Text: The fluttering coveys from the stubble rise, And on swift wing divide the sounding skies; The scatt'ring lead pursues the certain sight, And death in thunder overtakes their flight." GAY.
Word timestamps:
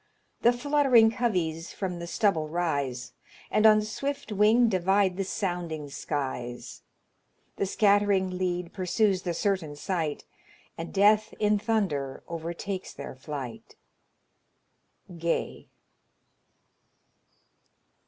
The 0.41 0.51
fluttering 0.51 1.11
coveys 1.11 1.71
from 1.73 1.99
the 1.99 2.07
stubble 2.07 2.49
rise, 2.49 3.13
And 3.51 3.67
on 3.67 3.83
swift 3.83 4.31
wing 4.31 4.67
divide 4.67 5.15
the 5.15 5.23
sounding 5.23 5.91
skies; 5.91 6.81
The 7.57 7.65
scatt'ring 7.67 8.31
lead 8.35 8.73
pursues 8.73 9.21
the 9.21 9.35
certain 9.35 9.75
sight, 9.75 10.25
And 10.75 10.91
death 10.91 11.35
in 11.39 11.59
thunder 11.59 12.23
overtakes 12.27 12.91
their 12.91 13.13
flight." 13.13 13.75
GAY. 15.19 15.67